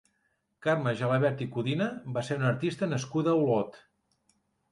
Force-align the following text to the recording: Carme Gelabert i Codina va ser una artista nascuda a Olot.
Carme 0.67 0.93
Gelabert 1.01 1.43
i 1.45 1.47
Codina 1.57 1.89
va 2.17 2.25
ser 2.29 2.39
una 2.41 2.49
artista 2.53 2.89
nascuda 2.95 3.35
a 3.35 3.43
Olot. 3.43 3.79